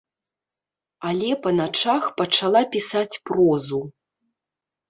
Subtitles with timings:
[1.09, 3.81] Але па начах пачала пісаць прозу.